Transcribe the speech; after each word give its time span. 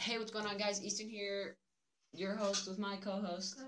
Hey, 0.00 0.18
what's 0.18 0.30
going 0.30 0.46
on, 0.46 0.56
guys? 0.56 0.82
Easton 0.82 1.08
here, 1.10 1.56
your 2.14 2.34
host 2.34 2.66
with 2.66 2.78
my 2.78 2.96
co-host, 2.96 3.60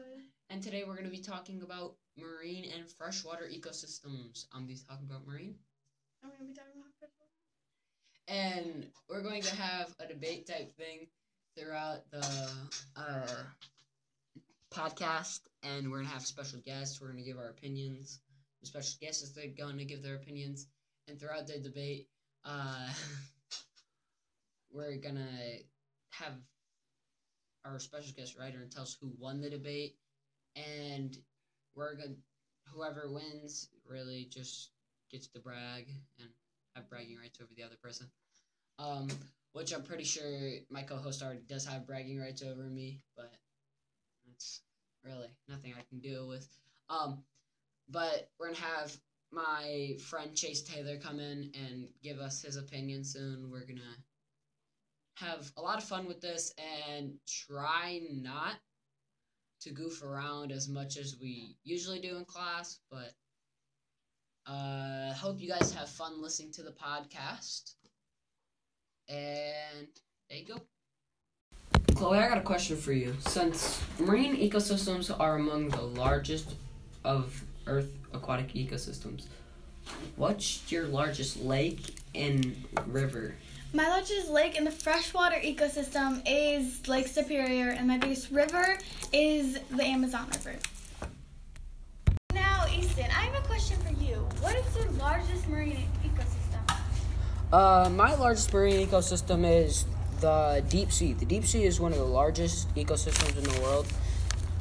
and 0.49 0.63
today 0.63 0.83
we're 0.87 0.95
going 0.95 1.05
to 1.05 1.11
be 1.11 1.23
talking 1.23 1.61
about 1.63 1.95
marine 2.17 2.65
and 2.75 2.89
freshwater 2.91 3.45
ecosystems. 3.45 4.47
I'm 4.53 4.65
going 4.65 4.77
to 4.77 4.83
be 4.83 4.89
talking 4.89 5.07
about 5.09 5.27
marine, 5.27 5.57
I'm 6.25 6.31
gonna 6.31 6.49
be 6.49 6.55
talking 6.55 6.81
about 6.81 6.93
football. 6.99 7.29
and 8.29 8.87
we're 9.11 9.23
going 9.23 9.43
to 9.43 9.55
have 9.57 9.95
a 10.01 10.07
debate 10.07 10.47
type 10.47 10.75
thing 10.77 11.07
throughout 11.59 12.11
the 12.11 12.51
uh, 12.97 13.43
podcast, 14.73 15.41
and 15.63 15.91
we're 15.91 15.99
going 15.99 16.09
to 16.09 16.15
have 16.15 16.25
special 16.27 16.61
guests. 16.65 17.01
We're 17.01 17.13
going 17.13 17.23
to 17.23 17.29
give 17.31 17.39
our 17.39 17.51
opinions. 17.51 18.21
The 18.63 18.69
special 18.69 18.95
guests 19.03 19.23
is 19.23 19.35
they're 19.35 19.49
going 19.49 19.77
to 19.79 19.85
give 19.85 20.03
their 20.03 20.17
opinions, 20.17 20.67
and 21.09 21.21
throughout 21.21 21.47
the 21.47 21.59
debate, 21.59 22.09
uh, 22.47 22.89
we're 24.73 24.97
gonna 24.97 25.29
have 26.13 26.35
our 27.65 27.79
special 27.79 28.13
guest 28.17 28.37
writer 28.39 28.59
and 28.61 28.71
tell 28.71 28.83
us 28.83 28.97
who 29.01 29.13
won 29.19 29.41
the 29.41 29.51
debate, 29.51 29.97
and 30.57 31.17
we're 31.75 31.95
gonna 31.95 32.17
whoever 32.67 33.11
wins 33.11 33.69
really 33.87 34.29
just 34.31 34.71
gets 35.11 35.27
to 35.29 35.41
brag 35.41 35.87
and 36.19 36.29
have 36.75 36.89
bragging 36.89 37.19
rights 37.19 37.41
over 37.41 37.51
the 37.57 37.63
other 37.63 37.77
person. 37.83 38.11
Um, 38.79 39.09
which 39.53 39.73
I'm 39.73 39.83
pretty 39.83 40.05
sure 40.05 40.53
my 40.71 40.83
co-host 40.83 41.23
already 41.23 41.43
does 41.49 41.67
have 41.67 41.87
bragging 41.87 42.19
rights 42.19 42.43
over 42.43 42.65
me, 42.65 43.03
but 43.17 43.33
that's 44.27 44.63
really 45.05 45.29
nothing 45.49 45.75
I 45.79 45.83
can 45.89 46.01
deal 46.01 46.27
with. 46.29 46.49
Um, 46.89 47.23
but 47.89 48.31
we're 48.39 48.49
gonna 48.49 48.61
have 48.61 48.97
my 49.31 49.97
friend 50.09 50.37
Chase 50.37 50.63
Taylor 50.63 50.97
come 50.99 51.21
in 51.21 51.53
and 51.55 51.89
give 52.03 52.19
us 52.19 52.43
his 52.43 52.57
opinion 52.57 53.05
soon. 53.05 53.51
We're 53.51 53.67
gonna 53.67 53.97
have 55.23 55.51
a 55.57 55.63
lot 55.63 55.79
of 55.79 55.85
fun 55.85 56.07
with 56.07 56.21
this 56.21 56.53
and 56.59 57.13
try 57.27 58.01
not 58.11 58.57
to 59.61 59.71
goof 59.71 60.03
around 60.03 60.51
as 60.51 60.69
much 60.69 60.97
as 60.97 61.17
we 61.21 61.57
usually 61.63 62.01
do 62.01 62.17
in 62.17 62.25
class, 62.25 62.81
but 62.91 63.13
uh 64.47 65.13
hope 65.15 65.41
you 65.41 65.49
guys 65.49 65.73
have 65.73 65.89
fun 65.89 66.21
listening 66.21 66.53
to 66.53 66.63
the 66.63 66.73
podcast. 66.73 67.75
And 69.09 69.89
there 70.29 70.39
you 70.39 70.47
go. 70.47 70.61
Chloe, 71.95 72.19
I 72.19 72.29
got 72.29 72.39
a 72.39 72.43
question 72.43 72.77
for 72.77 72.93
you. 72.93 73.15
Since 73.21 73.81
marine 74.01 74.37
ecosystems 74.37 75.15
are 75.21 75.37
among 75.37 75.69
the 75.69 75.83
largest 75.83 76.55
of 77.05 77.45
Earth 77.67 77.93
aquatic 78.13 78.53
ecosystems, 78.55 79.27
what's 80.17 80.71
your 80.73 80.87
largest 80.87 81.41
lake 81.43 81.95
and 82.15 82.57
river? 82.87 83.37
My 83.75 83.89
largest 83.89 84.29
lake 84.29 84.59
in 84.59 84.65
the 84.65 84.71
freshwater 84.71 85.37
ecosystem 85.37 86.21
is 86.27 86.87
Lake 86.89 87.07
Superior, 87.07 87.71
and 87.71 87.89
my 87.89 87.97
biggest 87.97 88.31
river 88.31 88.77
is 89.15 89.59
the 89.71 89.83
Amazon 89.83 90.29
River. 90.29 90.59
Now, 92.35 92.67
Easton, 92.71 93.07
I 93.07 93.25
have 93.25 93.43
a 93.43 93.47
question 93.47 93.79
for 93.79 93.95
you. 93.95 94.17
What 94.43 94.55
is 94.57 94.77
your 94.77 94.91
largest 94.93 95.49
marine 95.49 95.89
ecosystem? 96.05 96.77
Uh, 97.51 97.89
my 97.89 98.15
largest 98.15 98.53
marine 98.53 98.87
ecosystem 98.87 99.51
is 99.51 99.87
the 100.21 100.63
deep 100.69 100.93
sea. 100.93 101.15
The 101.15 101.25
deep 101.25 101.47
sea 101.47 101.65
is 101.65 101.81
one 101.81 101.93
of 101.93 101.99
the 101.99 102.05
largest 102.05 102.75
ecosystems 102.75 103.39
in 103.39 103.45
the 103.45 103.61
world 103.63 103.87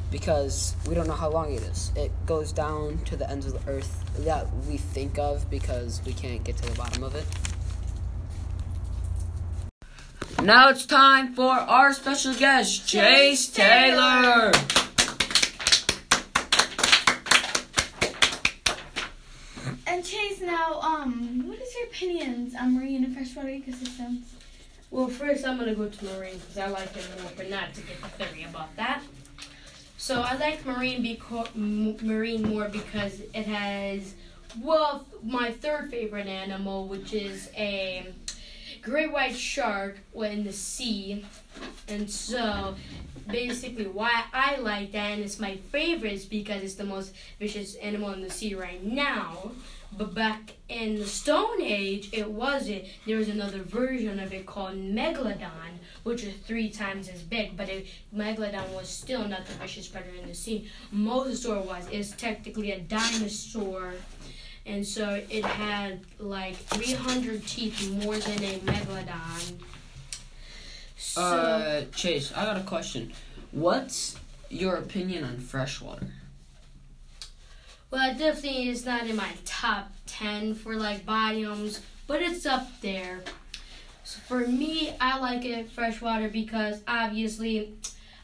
because 0.10 0.74
we 0.88 0.96
don't 0.96 1.08
know 1.08 1.16
how 1.16 1.30
long 1.30 1.54
it 1.54 1.64
is. 1.64 1.92
It 1.98 2.14
goes 2.26 2.54
down 2.54 3.00
to 3.06 3.18
the 3.18 3.30
ends 3.30 3.46
of 3.46 3.62
the 3.62 3.70
earth 3.70 4.06
that 4.20 4.48
we 4.70 4.78
think 4.78 5.20
of 5.20 5.50
because 5.50 6.02
we 6.06 6.14
can't 6.14 6.46
get 6.46 6.56
to 6.56 6.70
the 6.70 6.78
bottom 6.78 7.04
of 7.04 7.14
it. 7.14 7.26
Now 10.44 10.70
it's 10.70 10.86
time 10.88 11.36
for 11.36 11.52
our 11.52 11.94
special 11.94 12.34
guest, 12.34 12.88
Chase 12.88 13.48
Taylor. 13.48 14.52
And 19.86 20.04
Chase, 20.06 20.42
now, 20.42 20.80
um, 20.82 21.48
what 21.48 21.60
is 21.60 21.74
your 21.76 21.86
opinions 21.88 22.56
on 22.56 22.74
marine 22.76 23.04
and 23.04 23.14
freshwater 23.14 23.50
ecosystems? 23.50 24.22
Well, 24.90 25.08
first 25.08 25.46
I'm 25.46 25.58
gonna 25.58 25.76
go 25.76 25.88
to 25.88 26.06
marine 26.06 26.38
because 26.40 26.58
I 26.58 26.68
like 26.68 26.96
it 26.98 27.08
more, 27.22 27.32
but 27.38 27.50
not 27.50 27.74
to 27.76 27.82
get 27.82 28.02
the 28.02 28.08
theory 28.26 28.44
about 28.44 28.76
that. 28.78 29.02
So 29.98 30.22
I 30.22 30.36
like 30.38 30.66
marine 30.66 31.04
beco- 31.04 31.48
m- 31.56 31.96
marine 32.06 32.42
more 32.50 32.68
because 32.68 33.20
it 33.34 33.46
has 33.46 34.16
well 34.62 35.06
my 35.24 35.52
third 35.52 35.92
favorite 35.92 36.28
animal, 36.28 36.88
which 36.88 37.14
is 37.14 37.50
a 37.56 38.08
great 38.82 39.12
white 39.12 39.36
shark 39.36 40.00
in 40.16 40.44
the 40.44 40.54
sea, 40.54 41.26
and 41.88 42.10
so 42.10 42.76
basically 43.28 43.88
why 43.88 44.24
I 44.34 44.58
like 44.58 44.92
that 44.94 45.12
and 45.12 45.22
it's 45.22 45.40
my 45.40 45.58
favorite 45.72 46.14
is 46.14 46.26
because 46.26 46.64
it's 46.64 46.76
the 46.76 46.84
most 46.84 47.14
vicious 47.40 47.76
animal 47.76 48.12
in 48.14 48.22
the 48.22 48.30
sea 48.30 48.56
right 48.56 48.84
now. 48.84 49.52
But 49.98 50.14
back 50.14 50.54
in 50.70 51.00
the 51.00 51.06
Stone 51.06 51.62
Age, 51.62 52.10
it 52.14 52.30
wasn't. 52.30 52.86
There 53.06 53.18
was 53.18 53.28
another 53.28 53.62
version 53.62 54.22
of 54.22 54.32
it 54.34 54.46
called 54.46 54.76
Megalodon, 54.76 55.80
which 56.04 56.24
was 56.24 56.34
three 56.46 56.70
times 56.70 57.10
as 57.10 57.22
big. 57.22 57.58
But 57.58 57.68
it, 57.68 57.88
Megalodon 58.16 58.74
was 58.74 58.88
still 58.88 59.28
not 59.28 59.46
the 59.46 59.54
vicious 59.54 59.90
predator 59.90 60.16
in 60.16 60.30
the 60.30 60.34
sea. 60.34 60.70
Mosasaur 60.96 61.66
was. 61.66 61.86
It's 61.92 62.12
technically 62.12 62.72
a 62.72 62.80
dinosaur, 62.80 63.96
and 64.66 64.86
so 64.86 65.22
it 65.30 65.44
had 65.46 66.02
like 66.20 66.56
300 66.56 67.46
teeth 67.46 67.90
more 68.04 68.18
than 68.18 68.44
a 68.44 68.60
Megalodon. 68.60 69.60
So, 70.98 71.22
Uh, 71.22 71.82
Chase, 71.96 72.32
I 72.36 72.46
got 72.46 72.58
a 72.58 72.64
question. 72.64 73.12
What's 73.52 74.18
your 74.50 74.76
opinion 74.76 75.24
on 75.24 75.40
freshwater? 75.40 76.08
Well, 77.90 78.12
it 78.12 78.18
definitely 78.18 78.70
is 78.70 78.86
not 78.86 79.06
in 79.08 79.16
my 79.18 79.30
top 79.44 79.92
10 80.06 80.56
for 80.56 80.76
like 80.76 81.06
biomes, 81.06 81.80
but 82.08 82.22
it's 82.22 82.46
up 82.46 82.82
there. 82.82 83.24
So 84.04 84.20
for 84.28 84.48
me, 84.48 84.96
I 85.02 85.20
like 85.20 85.44
it 85.44 85.70
freshwater 85.70 86.30
because 86.30 86.82
obviously 86.88 87.74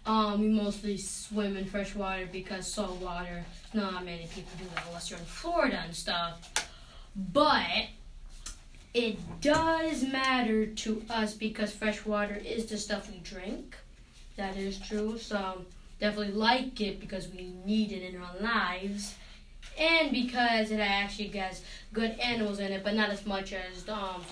um, 0.08 0.40
we 0.40 0.48
mostly 0.48 0.98
swim 0.98 1.58
in 1.58 1.66
fresh 1.66 1.94
water 1.94 2.28
because 2.32 2.66
salt 2.66 3.02
water, 3.02 3.44
not 3.74 4.06
many 4.06 4.26
people 4.34 4.52
do 4.58 4.64
that 4.74 4.86
unless 4.88 5.10
you're 5.10 5.20
in 5.20 5.26
Florida 5.26 5.82
and 5.86 5.94
stuff. 5.94 6.70
But 7.16 7.88
it 8.94 9.20
does 9.42 10.04
matter 10.04 10.66
to 10.66 11.04
us 11.10 11.34
because 11.34 11.74
fresh 11.74 12.06
water 12.06 12.42
is 12.44 12.68
the 12.68 12.78
stuff 12.78 13.12
we 13.12 13.18
drink. 13.20 13.76
That 14.38 14.56
is 14.56 14.80
true. 14.80 15.18
So 15.18 15.66
definitely 16.00 16.34
like 16.34 16.80
it 16.80 17.00
because 17.02 17.28
we 17.28 17.54
need 17.66 17.92
it 17.92 18.02
in 18.02 18.22
our 18.22 18.36
lives 18.40 19.16
and 19.78 20.12
because 20.12 20.72
it 20.72 20.80
actually 20.80 21.28
has 21.30 21.62
good 21.92 22.12
animals 22.20 22.60
in 22.60 22.72
it, 22.72 22.84
but 22.84 22.96
not 22.96 23.10
as 23.10 23.26
much 23.26 23.54
as 23.54 23.84
the 23.84 23.94
um, 23.94 24.24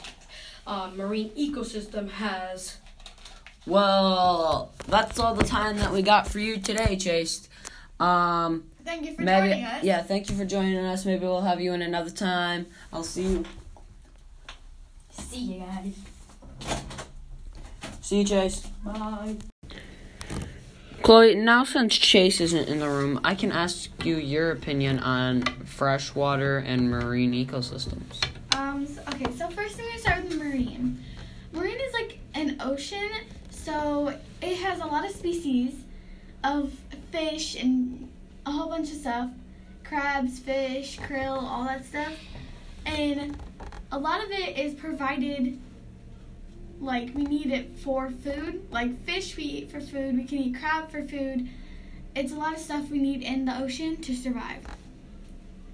uh, 0.66 0.90
marine 0.96 1.32
ecosystem 1.32 2.10
has. 2.10 2.78
Well, 3.66 4.72
that's 4.88 5.20
all 5.20 5.34
the 5.34 5.44
time 5.44 5.78
that 5.78 5.92
we 5.92 6.02
got 6.02 6.28
for 6.28 6.40
you 6.40 6.58
today, 6.60 6.96
Chase. 6.98 7.50
Um, 8.00 8.66
Thank 8.84 9.06
you 9.08 9.16
for 9.16 9.24
maybe, 9.24 9.48
joining 9.50 9.64
us. 9.66 9.84
yeah, 9.84 10.04
thank 10.04 10.30
you 10.30 10.36
for 10.38 10.46
joining 10.46 10.78
us. 10.78 11.06
Maybe 11.06 11.26
we'll 11.26 11.42
have 11.42 11.60
you 11.60 11.74
in 11.74 11.82
another 11.82 12.12
time. 12.12 12.68
I'll 12.94 13.04
see 13.04 13.24
you. 13.24 13.46
See 15.10 15.40
you 15.56 15.60
guys. 15.62 16.78
See 18.02 18.20
you, 18.20 18.26
Chase. 18.26 18.68
Bye. 18.84 19.38
Chloe, 21.02 21.34
now 21.36 21.64
since 21.64 21.96
Chase 21.98 22.40
isn't 22.42 22.68
in 22.68 22.80
the 22.80 22.90
room, 22.90 23.20
I 23.24 23.34
can 23.34 23.52
ask 23.52 23.90
you 24.06 24.18
your 24.18 24.52
opinion 24.52 25.00
on 25.00 25.44
freshwater 25.66 26.60
and 26.60 26.90
marine 26.90 27.32
ecosystems. 27.34 28.24
Um, 28.56 28.86
so- 28.86 29.02
okay, 29.14 29.32
so 29.36 29.50
first 29.50 29.80
I'm 29.80 29.86
gonna 29.88 30.00
start 30.00 30.24
with 30.26 30.38
marine. 30.38 31.04
Marine 31.54 31.78
is 31.80 31.94
like 31.94 32.20
an 32.36 32.58
ocean, 32.60 33.10
so 33.66 34.16
it 34.44 34.58
has 34.58 34.80
a 34.80 34.86
lot 34.86 35.04
of 35.04 35.12
species 35.12 35.74
of 36.44 36.72
fish 37.12 37.56
and 37.56 38.08
a 38.46 38.52
whole 38.52 38.70
bunch 38.70 38.92
of 38.92 38.98
stuff 38.98 39.30
crabs, 39.84 40.40
fish, 40.40 40.98
krill, 41.00 41.44
all 41.44 41.64
that 41.66 41.86
stuff. 41.86 42.14
And 42.88 43.38
a 43.92 44.00
lot 44.00 44.24
of 44.24 44.32
it 44.32 44.58
is 44.58 44.74
provided 44.74 45.60
like 46.82 47.14
we 47.14 47.24
need 47.24 47.52
it 47.52 47.78
for 47.78 48.10
food. 48.10 48.66
Like 48.72 49.04
fish 49.06 49.38
we 49.38 49.44
eat 49.44 49.72
for 49.72 49.80
food, 49.80 50.18
we 50.18 50.24
can 50.26 50.40
eat 50.40 50.60
crab 50.60 50.90
for 50.90 51.04
food. 51.04 51.48
It's 52.16 52.32
a 52.32 52.36
lot 52.36 52.54
of 52.54 52.60
stuff 52.60 52.90
we 52.90 52.98
need 52.98 53.22
in 53.22 53.46
the 53.46 53.60
ocean 53.60 53.98
to 53.98 54.16
survive. 54.16 54.66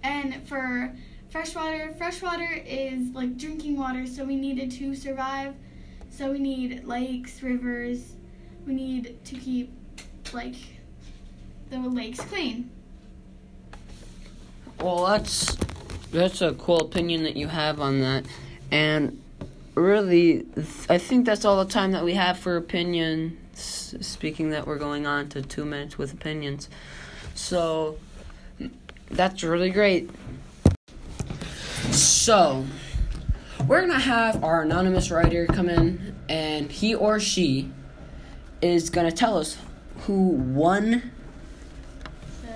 And 0.04 0.46
for 0.46 0.94
freshwater, 1.30 1.94
freshwater 1.98 2.62
is 2.66 3.14
like 3.14 3.38
drinking 3.38 3.78
water, 3.78 4.06
so 4.08 4.26
we 4.26 4.36
need 4.36 4.60
it 4.60 4.72
to 4.72 4.94
survive. 4.94 5.54
So 6.12 6.32
we 6.32 6.40
need 6.40 6.86
lakes, 6.86 7.42
rivers. 7.42 8.16
We 8.68 8.76
need 8.76 9.24
to 9.26 9.36
keep 9.36 9.74
like 10.34 10.56
the 11.70 11.80
lakes 11.80 12.20
clean. 12.20 12.70
Well, 14.80 15.06
that's 15.06 15.58
that's 16.12 16.42
a 16.42 16.54
cool 16.54 16.82
opinion 16.82 17.24
that 17.24 17.38
you 17.38 17.48
have 17.48 17.80
on 17.80 18.02
that, 18.02 18.26
and 18.72 19.22
really, 19.74 20.46
I 20.90 20.98
think 20.98 21.26
that's 21.26 21.46
all 21.46 21.64
the 21.64 21.72
time 21.72 21.94
that 21.94 22.04
we 22.04 22.14
have 22.16 22.38
for 22.38 22.58
opinions. 22.58 23.38
Speaking 23.54 24.50
that 24.52 24.66
we're 24.68 24.80
going 24.80 25.06
on 25.06 25.30
to 25.30 25.42
two 25.42 25.66
minutes 25.66 25.98
with 25.98 26.14
opinions. 26.14 26.70
So, 27.36 27.98
that's 29.10 29.44
really 29.44 29.70
great. 29.70 30.10
So, 31.92 32.66
we're 33.68 33.82
gonna 33.82 34.00
have 34.00 34.44
our 34.44 34.62
anonymous 34.62 35.12
writer 35.12 35.46
come 35.46 35.70
in, 35.70 36.16
and 36.30 36.72
he 36.72 36.96
or 36.96 37.20
she 37.20 37.72
is 38.62 38.90
gonna 38.90 39.12
tell 39.12 39.38
us 39.38 39.58
who 40.02 40.30
won 40.30 41.12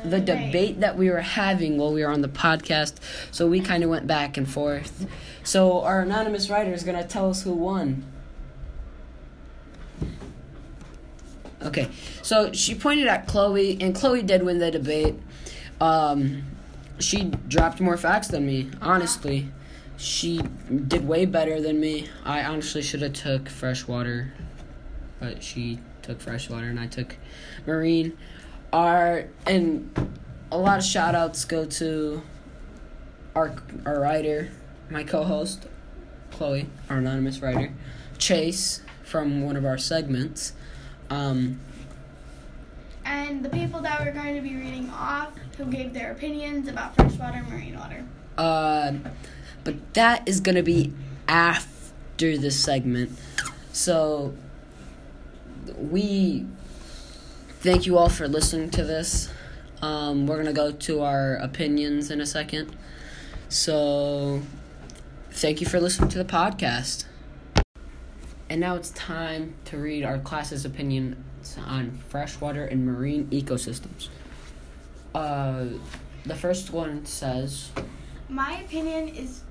the 0.04 0.20
debate 0.20 0.80
that 0.82 0.98
we 0.98 1.10
were 1.10 1.22
having 1.22 1.78
while 1.78 1.92
we 1.92 2.04
were 2.04 2.12
on 2.12 2.22
the 2.22 2.28
podcast. 2.28 2.96
So 3.32 3.48
we 3.48 3.60
kind 3.60 3.84
of 3.84 3.90
went 3.90 4.06
back 4.08 4.38
and 4.38 4.48
forth. 4.48 5.08
So 5.44 5.82
our 5.82 6.02
anonymous 6.02 6.50
writer 6.50 6.74
is 6.74 6.84
gonna 6.84 7.08
tell 7.08 7.30
us 7.30 7.44
who 7.44 7.54
won. 7.54 8.04
Okay, 11.62 11.90
so 12.22 12.52
she 12.54 12.76
pointed 12.76 13.08
at 13.08 13.28
Chloe, 13.28 13.78
and 13.82 13.96
Chloe 13.96 14.22
did 14.22 14.44
win 14.44 14.60
the 14.60 14.70
debate. 14.70 15.16
Um, 15.82 16.44
she 17.00 17.32
dropped 17.48 17.82
more 17.82 17.98
facts 17.98 18.28
than 18.28 18.46
me, 18.46 18.70
honestly. 18.82 19.50
She 19.98 20.42
did 20.88 21.08
way 21.08 21.26
better 21.26 21.62
than 21.62 21.80
me. 21.80 22.10
I 22.24 22.44
honestly 22.44 22.82
should 22.82 23.02
have 23.02 23.14
took 23.14 23.50
freshwater, 23.50 24.34
but 25.20 25.42
she 25.42 25.80
took 26.02 26.20
freshwater 26.20 26.68
and 26.68 26.80
I 26.80 26.88
took 26.88 27.16
marine. 27.66 28.18
Our 28.74 29.28
and 29.48 29.90
a 30.52 30.58
lot 30.58 30.80
of 30.80 30.86
shout 30.86 31.16
outs 31.16 31.46
go 31.46 31.66
to 31.66 32.22
our 33.36 33.56
our 33.86 34.00
writer, 34.00 34.52
my 34.90 35.04
co-host, 35.04 35.68
Chloe, 36.32 36.68
our 36.90 36.98
anonymous 36.98 37.40
writer, 37.40 37.74
Chase 38.18 38.82
from 39.04 39.44
one 39.44 39.56
of 39.56 39.66
our 39.66 39.78
segments. 39.78 40.54
Um, 41.10 41.60
and 43.06 43.46
the 43.46 43.50
people 43.50 43.82
that 43.82 44.04
we're 44.04 44.12
going 44.12 44.36
to 44.36 44.42
be 44.42 44.56
reading 44.56 44.90
off 44.90 45.34
who 45.58 45.66
gave 45.66 45.94
their 45.94 46.12
opinions 46.12 46.68
about 46.68 46.96
freshwater 46.96 47.38
and 47.38 47.50
marine 47.50 47.80
water. 47.80 48.04
Uh, 48.38 48.94
but 49.66 49.94
that 49.96 50.26
is 50.30 50.40
going 50.40 50.56
to 50.56 50.64
be 50.64 50.94
after 51.28 52.38
this 52.38 52.58
segment. 52.58 53.12
So, 53.74 54.34
we 55.76 56.46
thank 57.60 57.86
you 57.86 57.98
all 57.98 58.08
for 58.08 58.28
listening 58.30 58.70
to 58.70 58.84
this. 58.84 59.30
Um, 59.82 60.28
we're 60.28 60.36
going 60.36 60.46
to 60.46 60.54
go 60.54 60.72
to 60.72 61.02
our 61.02 61.36
opinions 61.36 62.10
in 62.10 62.22
a 62.22 62.26
second. 62.26 62.74
So, 63.50 64.42
thank 65.32 65.60
you 65.60 65.68
for 65.68 65.82
listening 65.82 66.10
to 66.10 66.18
the 66.18 66.26
podcast. 66.26 67.06
And 68.50 68.62
now 68.62 68.76
it's 68.76 68.92
time 68.92 69.56
to 69.66 69.78
read 69.78 70.06
our 70.06 70.20
class's 70.20 70.64
opinion 70.64 71.24
on 71.66 72.00
freshwater 72.10 72.66
and 72.66 72.86
marine 72.86 73.26
ecosystems. 73.28 74.10
Uh, 75.14 75.66
the 76.26 76.36
first 76.36 76.72
one 76.72 77.06
says 77.06 77.72
My 78.30 78.60
opinion 78.62 79.08
is 79.08 79.42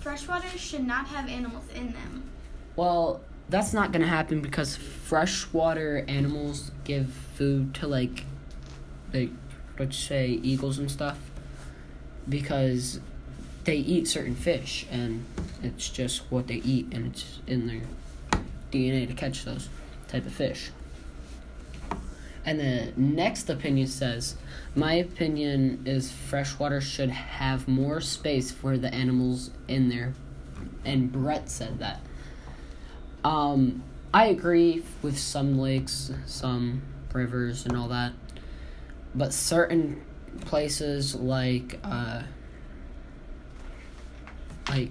freshwater 0.00 0.48
should 0.58 0.86
not 0.86 1.06
have 1.08 1.28
animals 1.28 1.64
in 1.74 1.92
them. 1.92 2.24
Well, 2.76 3.20
that's 3.48 3.72
not 3.72 3.92
gonna 3.92 4.06
happen 4.06 4.40
because 4.40 4.76
freshwater 4.76 6.04
animals 6.08 6.70
give 6.84 7.08
food 7.08 7.74
to 7.74 7.86
like, 7.86 8.24
like, 9.12 9.30
let's 9.78 9.96
say 9.96 10.28
eagles 10.42 10.78
and 10.78 10.90
stuff, 10.90 11.18
because 12.28 13.00
they 13.64 13.76
eat 13.76 14.06
certain 14.08 14.34
fish 14.34 14.86
and 14.90 15.24
it's 15.62 15.88
just 15.88 16.22
what 16.30 16.46
they 16.46 16.56
eat 16.56 16.92
and 16.92 17.06
it's 17.06 17.40
in 17.46 17.66
their 17.66 17.82
DNA 18.70 19.06
to 19.06 19.14
catch 19.14 19.44
those 19.44 19.68
type 20.08 20.26
of 20.26 20.32
fish. 20.32 20.70
And 22.46 22.60
the 22.60 22.92
next 22.96 23.48
opinion 23.48 23.86
says, 23.86 24.36
my 24.74 24.94
opinion 24.94 25.82
is 25.86 26.12
freshwater 26.12 26.80
should 26.80 27.10
have 27.10 27.66
more 27.66 28.00
space 28.00 28.50
for 28.50 28.76
the 28.76 28.92
animals 28.92 29.50
in 29.66 29.88
there. 29.88 30.12
And 30.84 31.10
Brett 31.10 31.48
said 31.48 31.78
that. 31.78 32.00
Um, 33.24 33.82
I 34.12 34.26
agree 34.26 34.84
with 35.00 35.18
some 35.18 35.58
lakes, 35.58 36.12
some 36.26 36.82
rivers, 37.12 37.64
and 37.64 37.76
all 37.76 37.88
that. 37.88 38.12
But 39.14 39.32
certain 39.32 40.04
places 40.42 41.14
like, 41.14 41.78
uh, 41.82 42.22
like, 44.68 44.90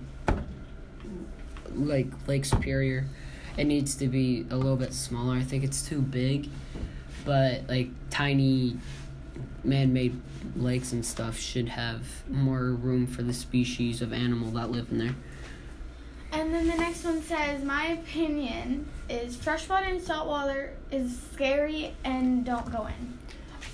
like 1.75 2.07
Lake 2.27 2.45
Superior, 2.45 3.05
it 3.57 3.65
needs 3.65 3.93
to 3.95 4.07
be 4.07 4.47
a 4.49 4.55
little 4.55 4.77
bit 4.77 4.93
smaller. 4.93 5.35
I 5.35 5.43
think 5.43 5.63
it's 5.63 5.87
too 5.87 6.01
big 6.01 6.49
but 7.25 7.67
like 7.67 7.89
tiny 8.09 8.77
man-made 9.63 10.19
lakes 10.55 10.91
and 10.91 11.05
stuff 11.05 11.37
should 11.37 11.69
have 11.69 12.05
more 12.29 12.71
room 12.71 13.07
for 13.07 13.23
the 13.23 13.33
species 13.33 14.01
of 14.01 14.13
animal 14.13 14.51
that 14.51 14.71
live 14.71 14.91
in 14.91 14.99
there. 14.99 15.15
And 16.31 16.53
then 16.53 16.67
the 16.67 16.75
next 16.75 17.03
one 17.03 17.21
says, 17.21 17.63
My 17.63 17.87
opinion 17.87 18.87
is 19.07 19.35
freshwater 19.35 19.85
and 19.85 20.01
saltwater 20.01 20.73
is 20.91 21.19
scary 21.33 21.93
and 22.03 22.43
don't 22.43 22.71
go 22.71 22.87
in. 22.87 23.17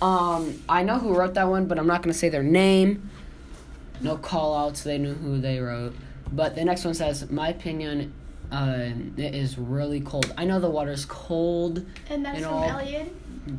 Um, 0.02 0.62
I 0.68 0.84
know 0.84 1.00
who 1.00 1.16
wrote 1.16 1.34
that 1.36 1.48
one, 1.48 1.68
but 1.68 1.80
I'm 1.80 1.88
not 1.88 2.02
gonna 2.02 2.14
say 2.14 2.30
their 2.30 2.44
name. 2.44 3.10
No 4.02 4.18
call 4.18 4.56
outs, 4.56 4.84
they 4.84 4.98
knew 4.98 5.14
who 5.14 5.40
they 5.40 5.60
wrote. 5.60 5.96
But 6.32 6.56
the 6.56 6.64
next 6.64 6.86
one 6.86 6.94
says, 6.94 7.30
My 7.30 7.50
opinion 7.50 8.14
uh, 8.52 8.90
it 9.18 9.36
is 9.36 9.58
really 9.58 10.02
cold. 10.02 10.34
I 10.38 10.46
know 10.46 10.60
the 10.60 10.70
water's 10.70 11.06
cold. 11.06 11.86
And 12.10 12.26
that's 12.26 12.38
and 12.38 12.46
from 12.46 12.54
all. 12.56 12.70
Elliot? 12.70 13.14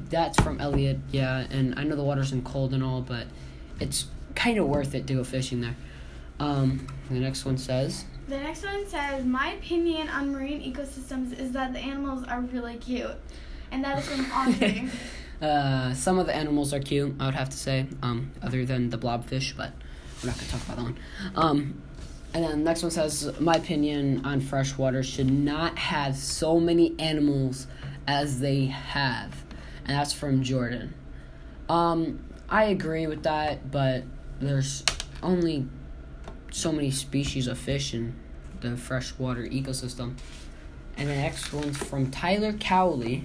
That's 0.08 0.40
from 0.42 0.60
Elliot, 0.60 0.98
yeah. 1.10 1.46
And 1.50 1.78
I 1.78 1.84
know 1.84 1.96
the 1.96 2.04
water's 2.04 2.32
in 2.32 2.42
cold 2.42 2.75
and 2.75 2.82
all, 2.82 3.00
but 3.00 3.26
it's 3.78 4.06
kind 4.34 4.58
of 4.58 4.66
worth 4.66 4.94
it 4.94 5.06
to 5.08 5.14
go 5.14 5.25
fishing 5.25 5.60
there. 5.60 5.76
Um, 6.38 6.87
the 7.10 7.20
next 7.20 7.44
one 7.44 7.58
says. 7.58 8.04
The 8.28 8.38
next 8.38 8.64
one 8.64 8.88
says, 8.88 9.25
My 9.25 9.52
opinion 9.52 10.08
on 10.08 10.32
marine 10.32 10.60
ecosystems 10.62 11.38
is 11.38 11.52
that 11.52 11.72
the 11.72 11.81
animals 11.81 12.25
are 12.25 12.40
really 12.40 12.76
cute. 12.76 13.16
And 13.70 13.84
that 13.84 13.98
is 13.98 14.08
from 14.08 14.31
Andre. 14.32 14.88
uh, 15.42 15.94
some 15.94 16.19
of 16.19 16.26
the 16.26 16.34
animals 16.34 16.72
are 16.72 16.81
cute, 16.81 17.14
I 17.20 17.26
would 17.26 17.34
have 17.34 17.50
to 17.50 17.56
say, 17.56 17.86
um, 18.02 18.31
other 18.43 18.64
than 18.64 18.90
the 18.90 18.98
blobfish, 18.98 19.56
but 19.56 19.72
we're 20.22 20.28
not 20.31 20.36
going 20.36 20.46
to 20.46 20.50
talk 20.50 20.62
about 20.64 20.76
that 20.76 20.82
one. 20.82 20.98
Um, 21.34 21.82
and 22.32 22.44
then 22.44 22.50
the 22.50 22.64
next 22.64 22.82
one 22.82 22.90
says, 22.90 23.38
My 23.40 23.54
opinion 23.54 24.25
on 24.25 24.40
freshwater 24.40 25.02
should 25.02 25.31
not 25.31 25.76
have 25.78 26.16
so 26.16 26.60
many 26.60 26.94
animals 26.98 27.66
as 28.06 28.40
they 28.40 28.66
have 28.66 29.44
and 29.84 29.96
that's 29.96 30.13
from 30.13 30.43
Jordan. 30.43 30.94
Um, 31.69 32.20
I 32.49 32.65
agree 32.65 33.06
with 33.06 33.22
that, 33.22 33.70
but 33.70 34.05
there's 34.41 34.84
only 35.22 35.67
so 36.51 36.72
many 36.72 36.91
species 36.91 37.46
of 37.46 37.58
fish 37.58 37.94
in 37.94 38.15
the 38.60 38.77
freshwater 38.77 39.43
ecosystem. 39.43 40.15
And 40.96 41.08
the 41.08 41.15
next 41.15 41.53
one's 41.53 41.79
from 41.79 42.10
Tyler 42.10 42.53
Cowley. 42.55 43.25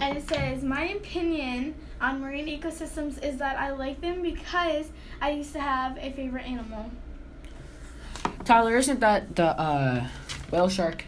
And 0.00 0.16
it 0.16 0.28
says, 0.28 0.62
My 0.62 0.84
opinion 0.84 1.74
on 2.00 2.20
marine 2.20 2.46
ecosystems 2.46 3.22
is 3.22 3.38
that 3.38 3.58
I 3.58 3.70
like 3.70 4.00
them 4.00 4.22
because 4.22 4.86
I 5.20 5.30
used 5.30 5.52
to 5.52 5.60
have 5.60 5.98
a 5.98 6.10
favorite 6.12 6.46
animal. 6.46 6.90
Tyler, 8.44 8.76
isn't 8.76 9.00
that 9.00 9.36
the 9.36 9.58
uh, 9.58 10.06
whale 10.50 10.68
shark? 10.68 11.04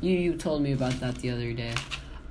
You 0.00 0.16
you 0.16 0.36
told 0.36 0.62
me 0.62 0.72
about 0.72 0.92
that 1.00 1.16
the 1.16 1.30
other 1.30 1.52
day. 1.52 1.74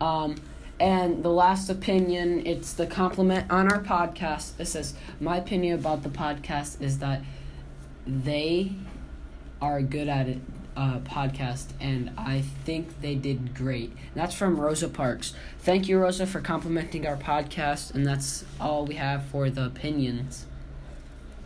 Um, 0.02 0.36
and 0.80 1.24
the 1.24 1.30
last 1.30 1.70
opinion, 1.70 2.46
it's 2.46 2.74
the 2.74 2.86
compliment 2.86 3.50
on 3.50 3.72
our 3.72 3.82
podcast. 3.82 4.60
It 4.60 4.66
says, 4.66 4.94
My 5.20 5.38
opinion 5.38 5.80
about 5.80 6.04
the 6.04 6.10
podcast 6.10 6.82
is 6.82 7.00
that 7.00 7.22
they 8.06 8.74
are 9.62 9.82
good 9.82 10.10
at 10.10 10.28
it, 10.28 10.40
uh, 10.76 11.00
podcast, 11.00 11.68
and 11.80 12.12
I 12.18 12.42
think 12.66 13.02
they 13.02 13.16
did 13.16 13.56
great. 13.56 13.92
And 13.92 14.16
that's 14.16 14.36
from 14.36 14.60
Rosa 14.60 14.90
Parks. 14.90 15.34
Thank 15.60 15.88
you, 15.88 15.98
Rosa, 15.98 16.28
for 16.28 16.42
complimenting 16.42 17.08
our 17.08 17.16
podcast, 17.16 17.96
and 17.96 18.06
that's 18.06 18.44
all 18.60 18.86
we 18.86 18.96
have 18.96 19.24
for 19.26 19.50
the 19.50 19.66
opinions. 19.66 20.46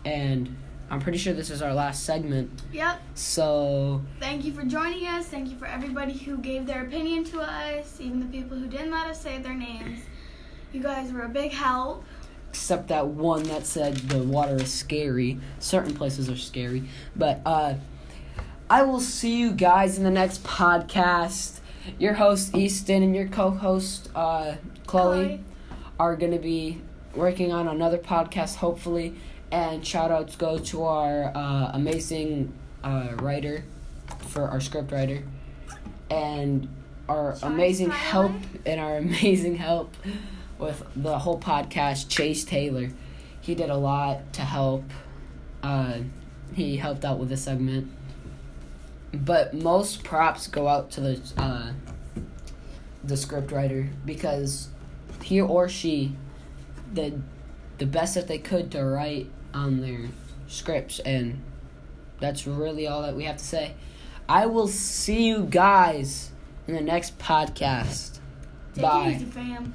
And 0.04 0.56
I'm 0.90 1.00
pretty 1.00 1.20
sure 1.20 1.34
this 1.34 1.52
is 1.52 1.62
our 1.62 1.74
last 1.74 2.04
segment. 2.04 2.50
Yep. 2.74 3.00
So. 3.14 4.02
Thank 4.20 4.44
you 4.44 4.54
for 4.54 4.64
joining 4.64 5.06
us. 5.06 5.28
Thank 5.28 5.50
you 5.50 5.58
for 5.58 5.66
everybody 5.66 6.14
who 6.14 6.38
gave 6.38 6.66
their 6.66 6.84
opinion 6.84 7.24
to 7.26 7.42
us, 7.42 8.00
even 8.00 8.20
the 8.20 8.26
people 8.26 8.58
who 8.58 8.66
didn't 8.68 8.92
let 8.92 9.06
us 9.08 9.22
say 9.22 9.38
their 9.38 9.54
names. 9.54 10.00
You 10.74 10.82
guys 10.82 11.12
were 11.12 11.24
a 11.24 11.30
big 11.30 11.52
help. 11.52 12.04
Except 12.50 12.88
that 12.88 13.06
one 13.06 13.44
that 13.44 13.68
said 13.68 13.96
the 13.96 14.24
water 14.24 14.56
is 14.56 14.74
scary. 14.74 15.40
Certain 15.60 15.94
places 15.94 16.28
are 16.30 16.38
scary. 16.38 16.84
But 17.16 17.42
uh, 17.46 17.76
I 18.68 18.82
will 18.82 19.00
see 19.00 19.38
you 19.38 19.52
guys 19.52 20.00
in 20.00 20.04
the 20.04 20.10
next 20.10 20.44
podcast. 20.44 21.60
Your 22.00 22.14
host, 22.14 22.56
Easton, 22.56 23.04
and 23.04 23.16
your 23.16 23.28
co 23.28 23.52
host, 23.52 24.10
uh, 24.16 24.56
Chloe, 24.88 25.26
Chloe, 25.26 25.44
are 26.00 26.16
going 26.16 26.32
to 26.32 26.40
be 26.40 26.82
working 27.16 27.52
on 27.52 27.68
another 27.68 27.98
podcast, 27.98 28.56
hopefully 28.56 29.16
and 29.52 29.86
shout 29.86 30.12
outs 30.12 30.36
go 30.36 30.60
to 30.60 30.84
our 30.84 31.32
uh, 31.36 31.72
amazing 31.74 32.54
uh, 32.84 33.14
writer 33.20 33.64
for 34.28 34.44
our 34.48 34.60
script 34.60 34.92
writer, 34.92 35.24
and 36.10 36.68
our 37.08 37.36
Sean 37.36 37.54
amazing 37.54 37.88
Tyler. 37.90 38.00
help 38.00 38.32
and 38.66 38.80
our 38.80 38.98
amazing 39.06 39.56
help 39.56 39.96
with 40.58 40.84
the 40.96 41.20
whole 41.20 41.40
podcast, 41.40 42.10
Chase 42.10 42.44
Taylor. 42.44 42.90
He 43.42 43.56
did 43.56 43.70
a 43.70 43.78
lot 43.78 44.34
to 44.34 44.42
help. 44.42 44.84
Uh, 45.64 46.00
he 46.54 46.78
helped 46.78 47.06
out 47.06 47.20
with 47.20 47.30
the 47.30 47.38
segment, 47.38 47.92
but 49.14 49.54
most 49.54 50.04
props 50.04 50.48
go 50.48 50.68
out 50.68 50.92
to 50.92 51.02
the 51.02 51.22
uh, 51.38 51.72
the 53.04 53.16
scriptwriter 53.16 53.90
because 54.06 54.70
he 55.24 55.42
or 55.42 55.70
she 55.70 56.16
did 56.94 57.22
the 57.78 57.86
best 57.86 58.16
that 58.16 58.28
they 58.28 58.38
could 58.38 58.72
to 58.72 58.84
write 58.84 59.30
on 59.54 59.82
their 59.82 60.10
scripts, 60.48 61.00
and 61.00 61.42
that's 62.20 62.46
really 62.48 62.88
all 62.88 63.02
that 63.02 63.16
we 63.16 63.26
have 63.26 63.38
to 63.38 63.44
say. 63.44 63.74
I 64.28 64.46
will 64.46 64.68
see 64.68 65.28
you 65.28 65.46
guys 65.46 66.32
in 66.68 66.76
the 66.76 66.82
next 66.82 67.18
podcast. 67.18 68.20
Take 68.74 68.84
Bye. 68.84 69.08
it 69.08 69.16
easy, 69.16 69.26
fam. 69.26 69.74